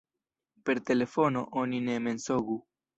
[0.69, 2.63] Per telefono oni ne mensogu.